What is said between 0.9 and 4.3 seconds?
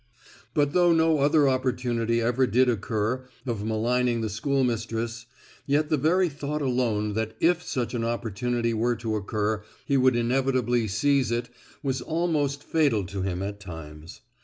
no other opportunity ever did occur of maligning